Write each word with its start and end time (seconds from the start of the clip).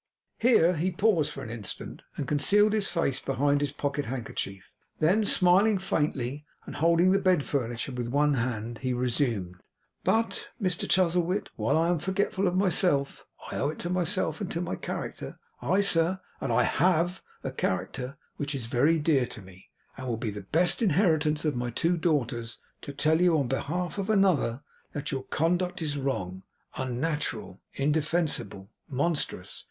Here 0.39 0.77
he 0.77 0.89
paused 0.91 1.31
for 1.31 1.43
an 1.43 1.51
instant, 1.51 2.01
and 2.17 2.27
concealed 2.27 2.73
his 2.73 2.87
face 2.87 3.19
behind 3.19 3.61
his 3.61 3.71
pocket 3.71 4.05
handkerchief. 4.05 4.71
Then, 4.97 5.23
smiling 5.25 5.77
faintly, 5.77 6.43
and 6.65 6.77
holding 6.77 7.11
the 7.11 7.19
bed 7.19 7.43
furniture 7.43 7.91
with 7.91 8.07
one 8.07 8.33
hand, 8.33 8.79
he 8.79 8.93
resumed: 8.93 9.57
'But, 10.03 10.49
Mr 10.59 10.89
Chuzzlewit, 10.89 11.49
while 11.55 11.77
I 11.77 11.89
am 11.89 11.99
forgetful 11.99 12.47
of 12.47 12.55
myself, 12.55 13.27
I 13.51 13.57
owe 13.57 13.69
it 13.69 13.77
to 13.77 13.91
myself, 13.91 14.41
and 14.41 14.49
to 14.53 14.59
my 14.59 14.75
character 14.75 15.37
aye, 15.61 15.81
sir, 15.81 16.19
and 16.39 16.51
I 16.51 16.63
HAVE 16.63 17.21
a 17.43 17.51
character 17.51 18.17
which 18.37 18.55
is 18.55 18.65
very 18.65 18.97
dear 18.97 19.27
to 19.27 19.41
me, 19.43 19.69
and 19.97 20.07
will 20.07 20.17
be 20.17 20.31
the 20.31 20.41
best 20.41 20.81
inheritance 20.81 21.45
of 21.45 21.55
my 21.55 21.69
two 21.69 21.95
daughters 21.95 22.57
to 22.81 22.91
tell 22.91 23.21
you, 23.21 23.37
on 23.37 23.47
behalf 23.47 23.99
of 23.99 24.09
another, 24.09 24.63
that 24.93 25.11
your 25.11 25.25
conduct 25.25 25.79
is 25.79 25.95
wrong, 25.95 26.41
unnatural, 26.75 27.61
indefensible, 27.75 28.71
monstrous. 28.89 29.59